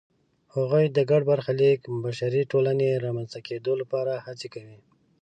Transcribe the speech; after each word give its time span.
هغوی 0.55 0.85
د 0.89 0.99
ګډ 1.09 1.21
برخلیک 1.31 1.79
بشري 2.05 2.41
ټولنې 2.51 2.89
رامنځته 3.05 3.39
کېدو 3.47 3.71
لپاره 3.81 4.13
هڅې 4.25 4.47
کوي. 4.53 4.77